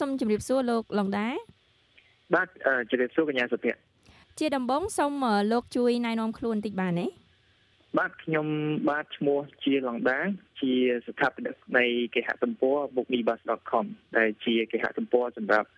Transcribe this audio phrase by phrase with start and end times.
[0.00, 1.28] សូមជម្រាបសួរលោកឡុងដា
[2.34, 2.48] បាទ
[2.90, 3.80] ជម្រាបសួរកញ្ញាសុភ័ក្រ
[4.38, 7.06] ជាដំបងសូមលោកជួយណែនាំខ្លួនបន្តិចបានទេ
[7.98, 8.46] បាទខ្ញុំ
[8.90, 10.20] បាទឈ្មោះជាឡុងដា
[10.60, 10.72] ជា
[11.06, 11.84] ស្ថាបនិកនៃ
[12.14, 13.86] គេហទំព័រ bookmebus.com
[14.18, 15.68] ដែលជាគេហទំព័រសម្រាប់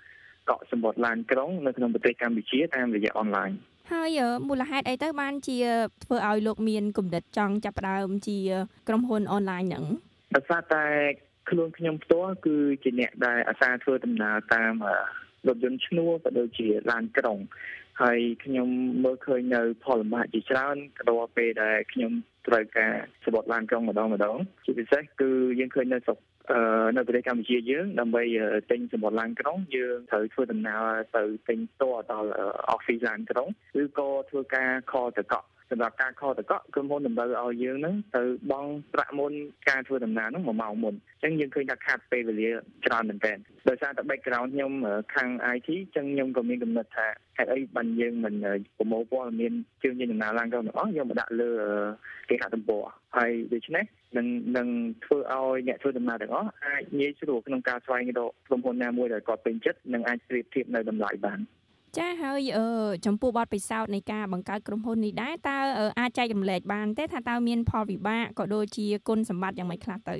[0.49, 3.51] កក់សម្បត្តិឡានក្រុងនៅក្នុងប្រទេសកម្ពុជាតាមរយៈអនឡាញ
[3.93, 5.59] ហើយមូលហេតុអីទៅបានជា
[6.05, 8.39] ធ្វើឲ្យលោកមានគំនិតចង់ចាប់ផ្ដើមជា
[8.89, 9.85] ក្រុមហ៊ុនអនឡាញហ្នឹង
[10.35, 10.85] ដោយសារតែ
[11.51, 14.73] ខ្លួនខ្ញុំផ្ទាល់គឺជាអ្នកដែលអាសាធ្វើដំណើរតាម
[15.47, 17.39] រថយន្តឈ្នួលក៏ដូចជាឡានក្រុង
[18.03, 18.69] ហើយខ្ញុំ
[19.05, 22.13] មើលឃើញនៅផលលំបាកជាច្រើនក៏ដល់ពេលដែលខ្ញុំ
[22.47, 22.93] ត្រូវការ
[23.25, 26.19] សបត់ឡានក្រុងម្ដងម្ដងជាពិសេសគឺយើងឃើញនៅស្រុក
[26.97, 28.25] នៅប្រទេសកម្ពុជាយើងដើម្បី
[28.71, 30.83] ទិញសម្បត្តិឡានក្រុងយើងត្រូវធ្វើដំណើរ
[31.17, 31.83] ទៅទិញត
[32.13, 32.31] ដល់
[32.75, 33.49] office ឡានក្រុង
[33.83, 39.33] ឬក៏ធ្វើការខលតកក់ សម្រាប់ការខលតកក់ក្រុមហ៊ុនតម្រូវឲ្យយើងហ្នឹងទៅបង់ប្រាក់មុន
[39.69, 42.49] ការធ្វើដំណើរហ្នឹង1ម៉ោងមុនអញ្ចឹងយើងឃើញថាខាត់ពេលវេលា
[42.87, 43.37] ច្រើនមែនទែន
[43.69, 44.73] ដោយសារតែ background ខ្ញុំ
[45.15, 47.07] ខាង IT អញ្ចឹងខ្ញុំក៏មានកំណត់ថា
[47.37, 48.35] ហេតុអីបានយើងមិន
[48.79, 51.51] ប្រមូលព័ត៌មានជើងដំណើរឡើងទៅទាំងអស់យកមកដាក់លើ
[52.31, 52.83] គេហទំព័រ
[53.17, 53.85] ហើយដូច្នេះ
[54.17, 54.69] នឹងនឹង
[55.05, 61.41] ធ្វើឲ្យអ្នកធ្វើដំណើរទាំងអស់អាចងាយស្រួលក្នុងការស្វែងរកក្រុមហ៊ុនណាមួយដែលគាត់ពេញចិត្តនិងអាចប្រៀបធៀបនៅតម្លៃបាន
[61.99, 62.41] ចាហើយ
[63.07, 65.59] ចំពោះបទពិសោធន៍នៃការបង្កើតក្រុមហ៊ុននេះដែរតើ
[66.01, 70.17] អាចចែករំលែកបានទេថាតើមានផលវិបាកក៏ដូចជាគុណសម្បត្តិយ៉ាងម៉េចខ្លះទៅ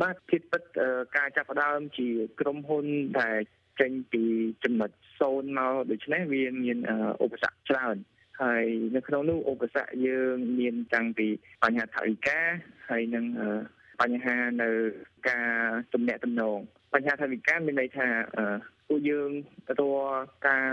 [0.00, 0.62] បាទជាពិត
[1.16, 2.08] ការចាប់ផ្ដើមជា
[2.40, 2.84] ក្រុមហ៊ុន
[3.20, 3.38] ដែល
[3.80, 4.22] ចេញពី
[4.64, 6.78] ចំណុច0មកដូច្នេះវាមាន
[7.24, 7.96] ឧបសគ្គច្រើន
[8.42, 8.64] ហើយ
[8.96, 11.26] នៅក្នុងនោះឧបសគ្គយើងមានតាំងពី
[11.62, 12.38] បញ្ហាថវិកា
[12.88, 13.24] ហើយនឹង
[14.00, 14.70] បញ្ហានៅ
[15.28, 15.50] ការ
[15.92, 16.58] ទំនាក់ទំនង
[16.94, 18.08] បញ្ហាថវិកាមានន័យថា
[18.88, 19.30] ពួកយើង
[19.80, 20.68] រកការ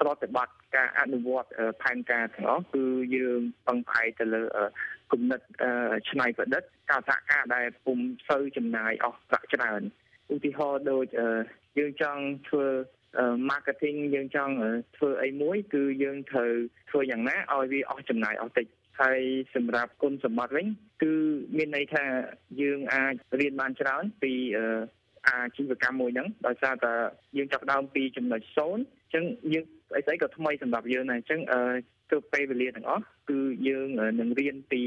[0.00, 1.48] ប្រតិបត្តិការអនុវត្ត
[1.82, 2.84] ផែនការទាំងអស់គឺ
[3.16, 4.42] យើងពឹងផ្អែកទៅលើ
[5.12, 5.40] គំនិត
[6.10, 9.80] ច្នៃប្រឌិតការសហការដែលពុំសូវចំណាយអស់ប្រាក់ច្រើន
[10.34, 11.06] ឧទាហរណ៍ដូច
[11.78, 12.66] យើងចង់ធ្វើ
[13.50, 14.54] marketing យើងចង់
[14.96, 16.52] ធ្វើអីមួយ គឺយើងត្រូវ
[16.90, 18.66] ធ្វើយ៉ាងណាឲ្យវាអស់ចំណាយអស់តិច
[19.00, 19.20] ហើយ
[19.54, 20.66] សម្រាប់គុណសម្បត្តិវិញ
[21.02, 21.12] គឺ
[21.56, 22.04] មានន័យថា
[22.60, 24.32] យើងអាចរៀនបានច្រើនពី
[25.26, 26.92] អាជីវកម្មមួយហ្នឹងដោយសារតែ
[27.36, 29.64] យើងចាប់ដើមពីចំណុច0អញ្ចឹងយើង
[29.96, 31.40] អីស្អីក៏ថ្មីសម្រាប់យើងដែរអញ្ចឹង
[32.10, 33.38] ទៅពេលវេលាទាំងអស់គឺ
[33.68, 33.88] យើង
[34.20, 34.82] នឹងរៀនពី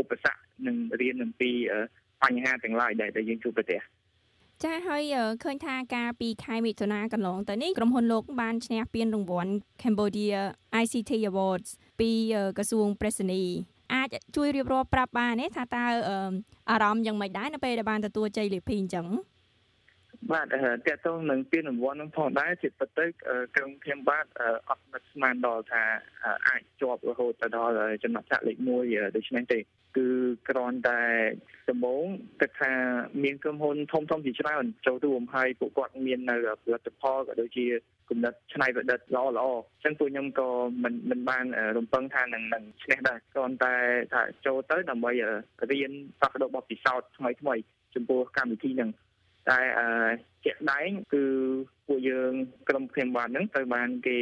[0.00, 1.50] ឧបសគ្គនិងរៀនអំពី
[2.22, 3.80] បញ្ហាទាំងឡាយដែលយើងជួបប្រទះ
[4.64, 5.02] ចាហើយ
[5.44, 9.52] ឃើញថាការពីខែមិថុនាកន្លងទៅនេះក្រុមហ៊ុនលោកបានឈ្នះពានរង្វាន់
[9.82, 10.36] Cambodia
[10.82, 11.70] ICT Awards
[12.00, 12.10] ពី
[12.58, 13.42] ក្រសួងប្រេសនី
[13.94, 15.84] អាចជួយរៀបរាប់ប្រាប់បានទេថាតើ
[16.70, 19.06] អារម្មណ៍យ៉ាងម៉េចដែរនៅពេលដែលបានទទួលជ័យលាភីអញ្ចឹង
[20.32, 23.06] បាទតើតោះនឹងពានរង្វាន់នឹងផងដែរជាពិតទៅ
[23.56, 24.26] ក្រុមខ្ញុំបាទ
[24.68, 25.82] អត់នឹកស្មានដល់ថា
[26.48, 29.58] អាចជាប់រហូតទៅដល់ចំណាត់ថ្នាក់លេខ1ដូច្នេះទេ
[29.96, 30.08] គឺ
[30.48, 31.00] គ្រាន់តែ
[31.70, 32.04] ដំបូង
[32.40, 32.72] ទឹកថា
[33.24, 37.66] មានក្រុមហ៊ុនធំធំជាច្រើនចូលរួមហើយពួកគាត់មាននៅផលិតផលក៏ដូចជា
[38.10, 40.48] គំនិតច្នៃប្រឌិតល្អល្អអញ្ចឹងពួកខ្ញុំក៏
[40.84, 41.44] មិនមិនបាន
[41.76, 43.74] រំពឹងថានឹងនឹងឈ្នះដែរគ្រាន់តែ
[44.12, 45.12] ថាចូលទៅដើម្បី
[45.72, 47.54] រៀនផ្លាស់ប្ដូរបទពិសោធន៍ថ្មីថ្មី
[47.94, 48.90] ចំពោះកម្មវិធីហ្នឹង
[49.50, 49.60] តែ
[50.44, 51.24] ជាក់ដែងគឺ
[51.86, 52.32] ពួកយើង
[52.68, 54.18] ក្រុមខ្ញុំបានហ្នឹងត្រូវបានគេ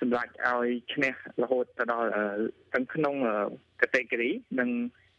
[0.00, 1.12] សម្រាប់ឲ្យឈ្នះ
[1.42, 2.08] រហូតទៅដល់
[2.74, 3.14] ទាំងក្នុង
[3.80, 4.30] category
[4.60, 4.70] និង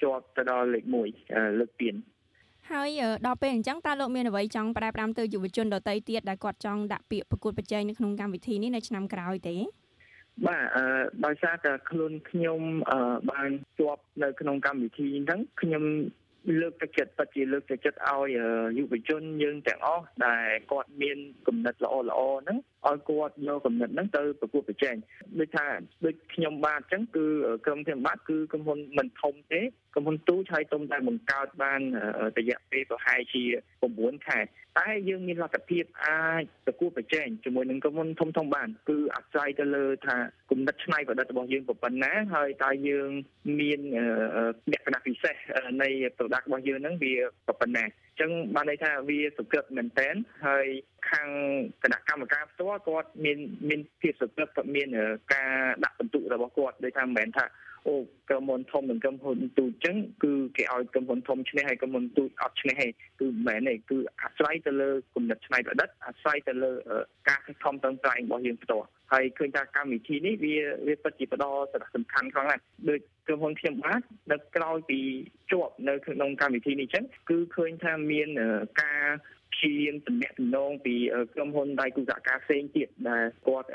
[0.02, 1.96] ជាប់ទៅដល់លេខ1លើកទៀន
[2.72, 2.90] ហើយ
[3.26, 9.56] ដល់ពេលអញ្ចឹងតើលោកមានអ្វីចង់ផ្ដែផ្ដាំទៅយុវជនដទៃទៀតដែលគាត់ចង់ដាក់ពាក្យប្រកួតប្រជែងនៅក្នុងកម្មវិធីនេះនៅឆ្នាំក្រោយទេ
[10.48, 10.86] បាទអឺ
[11.26, 12.62] ដោយសារតែខ្លួនខ្ញុំ
[13.32, 15.84] បានជាប់នៅក្នុងកម្មវិធីហ្នឹងខ្ញុំ
[16.60, 18.28] លើកទឹកចិត្តពិតជាលើកទឹកចិត្តឲ្យ
[18.78, 22.58] យុវជនយើងទាំងអស់ដែលគាត់មានគំនិតល្អល្អហ្នឹង
[22.88, 24.96] ឲ្យគាត់យកគំនិតហ្នឹងទៅប្រកួតប្រជែង
[25.40, 25.68] ដូចថា
[26.06, 27.26] ដូចខ្ញុំបាទអញ្ចឹងគឺ
[27.66, 29.62] ក្រុមខ្ញុំបាទគឺក្រុមហ៊ុនមិនធំទេ
[29.94, 31.82] ក្រុមហ៊ុនទូចហើយទុំតែបង្កើតបាន
[32.38, 33.44] រយៈពេលប្រហែលជា
[33.90, 34.40] 9ខែ
[34.80, 40.18] តែយើងមានលទ្ធភាពអាចប្រកួតប្រជែងជាមួយនឹងក្រុមហ៊ុនធំធំបាន គឺអាស្រ័យទៅលើថា
[40.52, 43.10] គំនិតច្នៃប្រឌិតរបស់យើងប៉ុណ្ណាហើយតើយើង
[43.60, 43.80] មាន
[44.72, 45.36] លក្ខណៈពិសេស
[45.82, 47.14] នៃ product របស់យើងហ្នឹងវា
[47.62, 50.16] ប៉ុណ្ណាអញ្ចឹងបានន័យថាវាសុក្រិតមែនតែន
[50.48, 50.68] ហើយ
[51.10, 51.30] ខាង
[51.84, 53.38] គណៈកម្មការផ្ទាល់គាត់មាន
[53.70, 54.88] មានភាពសុក្រិតគាត់មាន
[55.34, 55.52] ការ
[55.84, 57.46] ដាក់បន្ទុករបស់គាត់ដូចថាមិនមែនថា
[57.88, 57.96] អូ
[58.30, 62.88] ក្រុមហ៊ុនធំនិងក្រុមហ៊ុនទូចចឹងគឺគេឲ្យក្រុមហ៊ុនធំឈ្នះហើយក្រុមហ៊ុនទូចអត់ឈ្នះទេ
[63.20, 66.72] គឺមិនមែនទេគឺអាស្រ័យទៅលើគំនិតច្នៃប្រឌិតអាស្រ័យទៅលើ
[67.30, 70.56] ការខិតខំប្រឹងប្រែងរបស់យើងផ្ទាល់ហើយឃើញថាកម្មវិធីនេះវា
[70.88, 74.02] វាពិតជាផ្ដល់សារៈសំខាន់ខ្លាំងណាស់ដូចក្រុមហ៊ុនខ្ញុំបាទ
[74.32, 75.00] នៅក្រោយពី
[75.52, 78.28] ជាប់នៅក្នុងកម្មវិធីនេះចឹងគឺឃើញថាមាន
[78.82, 79.04] ការ
[79.54, 80.96] ព្យាយាមតំណាក់តំណងពី
[81.34, 83.70] ក្រុមហ៊ុនដៃគូសហការផ្សេងទៀតដែលគាត់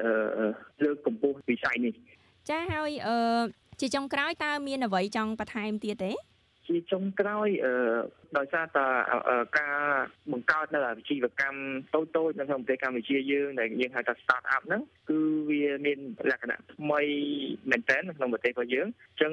[0.85, 1.95] លើកកម្ពស់វិស័យនេះ
[2.51, 3.17] ចាហើយអឺ
[3.81, 6.13] ជាចុងក្រោយតើមានអ្វីចង់បន្ថែមទៀតទេ
[6.69, 7.73] ជាចុងក្រោយអឺ
[8.37, 8.87] ដោយសារតែ
[9.59, 9.77] ការ
[10.33, 11.61] បង្កើតនៅអាជីវកម្ម
[11.95, 15.21] តូចតូចនៅក្នុងប្រទេសកម្ពុជាយើងដែលយើងហៅថា start up ហ្នឹងគឺ
[15.51, 15.99] វាមាន
[16.31, 17.03] លក្ខណៈថ្មី
[17.71, 19.33] មែនទែននៅក្នុងប្រទេសរបស់យើងអញ្ចឹង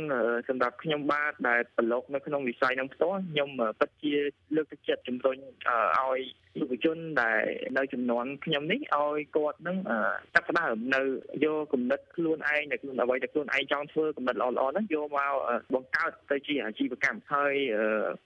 [0.50, 3.50] សម្រាប់ខ្ញុំបាទដែលប្រឡូកនៅក្នុងវិស័យហ្នឹងផ្ទាល់ខ្ញុំ
[3.80, 4.14] ពិតជា
[4.56, 5.38] លើកទឹកចិត្តជំរុញ
[6.00, 6.20] ឲ្យ
[6.60, 7.44] យុវជនដែល
[7.78, 9.78] នៅចំនួនខ្ញុំនេះឲ្យគាត់នឹង
[10.34, 11.02] ចាប់ផ្ដើមនៅ
[11.46, 15.34] យកគំនិតខ្លួនឯងដែលខ្លួនអ្វីដែលខ្លួនឯងចង់ធ្វើគំនិតល្អៗហ្នឹងយកមក
[15.74, 17.56] បង្កើតទៅជាអាជីវកម្មហើយ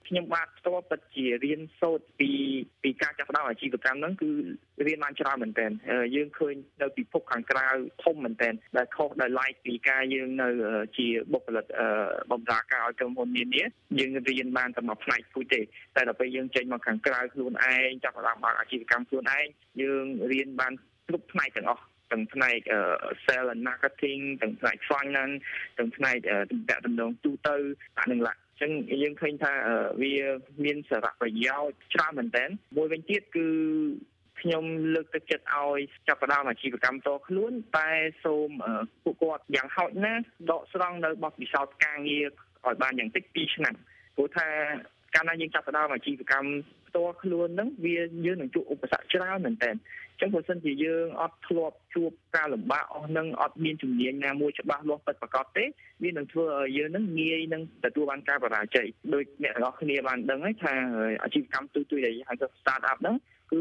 [0.06, 2.30] ខ្ញុំបាទផ្ទាល់ពិតជារៀនសូត្រពី
[2.82, 4.30] ពីការចាប់ផ្ដើមអាជីវកម្មហ្នឹងគឺ
[4.86, 5.66] រៀនបានច្រើនមែនតើ
[6.16, 7.66] យើងឃើញនៅពិភពខាងក្រៅ
[8.04, 10.48] ធំមែនតើដែលខុសដោយឡែកពីការយើងនៅ
[10.96, 11.66] ជាបុគ្គលិក
[12.30, 13.62] បំរើការឲ្យក្រុមហ៊ុននានា
[13.98, 19.46] យើងរៀនបានតែមួយផ្នែកគួយទេតែដល់ពេលយើងចេញមកខាងក្រៅខ្លួនឯងចាប់ផ្ដើមបើកអាជីវកម្មខ្លួនឯង
[19.82, 20.72] យើងរៀនបាន
[21.08, 22.58] គ្រប់ផ្នែកទាំងអស់ទាំងផ្នែក
[23.24, 25.36] sales and marketing ទាំងផ្នែក finance
[25.78, 26.16] ទាំងផ្នែក
[26.50, 27.56] ទំនាក់ទំនងទូទៅ
[27.98, 28.70] អានឹងឡាអញ្ចឹង
[29.02, 29.52] យើងឃើញថា
[30.02, 30.14] វា
[30.64, 32.44] មានសារៈប្រយោជន៍ច្រើនមែនតើ
[32.76, 33.46] មួយវិញទៀតគឺ
[34.40, 34.64] ខ្ញុំ
[34.94, 35.78] លើកទឹកចិត្តឲ្យ
[36.08, 37.90] ចាប់ផ្ដើមអាជីវកម្មតខ្លួនតែ
[38.24, 38.50] សូម
[39.04, 42.26] ពួកគាត់យ៉ាងហោចណាស់ដកស្រង់នៅបទពិសោធន៍ការងារ
[42.66, 43.74] ឲ្យបានយ៉ាងតិច2ឆ្នាំ
[44.16, 44.48] ព្រោះថា
[45.14, 46.48] កាលណាយើងចាប់ផ្ដើមអាជីវកម្ម
[46.88, 47.94] ផ្ទាល់ខ្លួនហ្នឹងវា
[48.26, 55.64] យើងនឹងជួបឧបសគ្គច្រើនមែនតើអញ្ចឹងបើសិនជាយើងអត់ធ្លាប់ជួបការលំបាកអស់នឹងអត់មានជំនាញណាមួយច្បាស់លាស់ពិតប្រាកដទេ
[56.02, 60.72] វានឹងធ្វើឲ្យយើងនឹងងាយនឹងទទួលបានការបរាជ័យដោយអ្នកទាំងអស់គ្នាបានដឹងហើយថា
[61.22, 63.16] អាជីវកម្មទូទៅដែលហៅថា start up ហ្នឹង
[63.50, 63.58] គឺ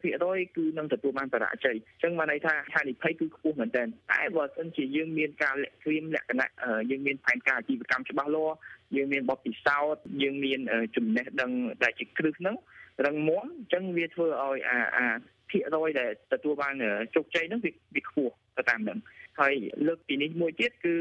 [0.00, 6.48] 90%គឺនឹងទទួលបានបរាជ័យអញ្ចឹងបានន័យថាហានិភ័យគឺខ្ពស់មែនទែនតែបើសិនជាយើងមានការលាក់គ្រាមលក្ខណៈ
[6.90, 8.56] យើងមានផែនការអាជីវកម្មច្បាស់លាស់
[8.96, 10.60] យើងមានបទពិសោធន៍យើងមាន
[10.96, 11.50] ចំណេះដឹង
[11.82, 12.56] ដែលជាគ្រឹះហ្នឹង
[13.04, 15.08] រឹងមាំអញ្ចឹងវាធ្វើឲ្យអាអា
[15.50, 16.74] ភាគរយដែលទទួលបាន
[17.14, 18.98] ជោគជ័យហ្នឹងវាខ្ពស់ទៅតាមហ្នឹង
[19.40, 19.54] ហើយ
[19.86, 20.94] លើកពីនេះមួយទៀតគឺ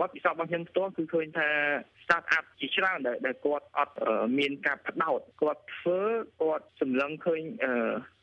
[0.00, 1.48] បទពិសោធន៍របស់ខ្ញុំផ្ទាល់គឺឃើញថា
[2.02, 3.94] start up ជាច្រើនដែលគាត់អត់
[4.38, 6.00] មានការបដោតគាត់ធ្វើ
[6.40, 7.40] គាត់សម្លឹងឃើញ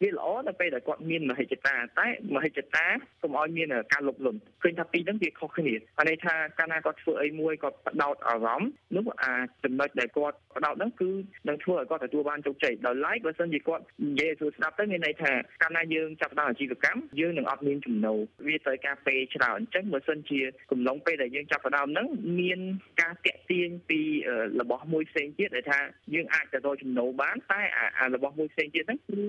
[0.01, 2.85] វាល្អនៅពេលដែលគាត់មានមហិច្ឆតាតែមហិច្ឆតា
[3.21, 11.11] កុំឲ្យមានការលុបលុនឃើញថាពីរហ្នឹងវាខុសគ្នាហើយន័យថាកាលណាគាត់ធ្វើអីមួយគាត់បដោតអារម្មណ៍នោះអាចំណុចដែលគាត់បដោតហ្នឹងគឺ
[11.47, 15.31] នឹងធ្វើឲ្យគាត់ទទួលបានជោគជ័យដោយឡែកបើសិនជាគាត់និយាយឲ្យស្ដាប់ទៅមានន័យថា
[15.61, 20.39] កាលណាយើងចាប់ផ្ដើមអាជីវកម្មយើងនឹងអត់មានចំណូលវាត្រូវការពេលច្រើនអញ្ចឹងបើសិនជា
[20.71, 22.07] កំឡុងពេលដែលយើងចាប់ផ្ដើមហ្នឹង
[22.39, 22.59] មាន
[23.01, 24.01] ការតាក់ទាញពី
[24.61, 25.79] របស់មួយផ្សេងទៀតដែលថា
[26.13, 27.61] យើងអាចទៅរកចំណូលបានតែ
[27.99, 29.21] អារបស់មួយផ្សេងទៀតហ្នឹងគឺ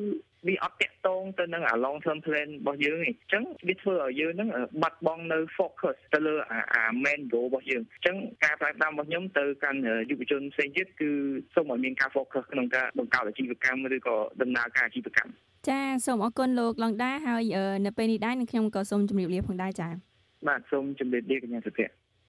[0.49, 4.49] វាអត់តាក់ទងទៅនឹងអា long term plan របស់យើងទេអញ្ចឹងវាធ្វើឲ្យយើងហ្នឹង
[4.83, 6.35] បាត់បង់នៅ focus ទៅលើ
[6.75, 9.81] អា main goal របស់យើងអញ្ចឹងការផ្លាស់ប្ដូររបស់ខ្ញុំទៅកាន់
[10.11, 11.11] យុវជនផ្សេងទៀតគឺ
[11.55, 15.33] សូមឲ្យមានការ focus ក្នុងការបង្កើតអាជីវកម្មឬក៏ដំណើរការអាជីវកម្ម
[15.69, 17.55] ចាសូមអរគុណលោកឡងដាហើយ
[17.87, 19.89] នៅពេលនេះដែរនឹងខ្ញុំក៏សូមជម្រាបលាផងដែរចា
[20.49, 21.93] បាទសូមជម្រាបលាកញ្ញាសុភ័ក្រ